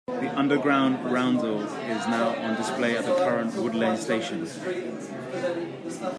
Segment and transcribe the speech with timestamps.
[0.07, 4.47] The Underground roundel is now on display at the current Wood Lane station.